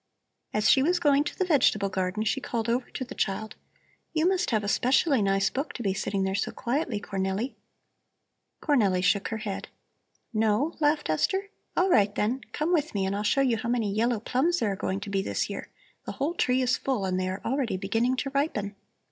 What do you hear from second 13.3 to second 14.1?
you how many